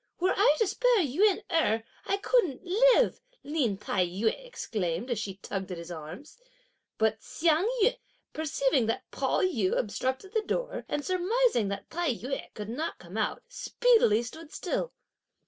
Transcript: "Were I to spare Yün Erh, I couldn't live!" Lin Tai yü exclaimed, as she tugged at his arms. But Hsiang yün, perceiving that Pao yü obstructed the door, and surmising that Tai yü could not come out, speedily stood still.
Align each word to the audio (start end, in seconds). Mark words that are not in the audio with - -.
"Were 0.19 0.33
I 0.35 0.55
to 0.57 0.65
spare 0.65 1.03
Yün 1.05 1.43
Erh, 1.51 1.83
I 2.07 2.17
couldn't 2.17 2.63
live!" 2.63 3.21
Lin 3.43 3.77
Tai 3.77 4.03
yü 4.07 4.33
exclaimed, 4.33 5.11
as 5.11 5.19
she 5.19 5.35
tugged 5.37 5.69
at 5.71 5.77
his 5.77 5.91
arms. 5.91 6.39
But 6.97 7.19
Hsiang 7.21 7.69
yün, 7.83 7.97
perceiving 8.33 8.87
that 8.87 9.11
Pao 9.11 9.41
yü 9.41 9.77
obstructed 9.77 10.33
the 10.33 10.41
door, 10.41 10.85
and 10.89 11.05
surmising 11.05 11.67
that 11.67 11.87
Tai 11.91 12.15
yü 12.15 12.51
could 12.55 12.69
not 12.69 12.97
come 12.97 13.15
out, 13.15 13.43
speedily 13.47 14.23
stood 14.23 14.51
still. 14.51 14.91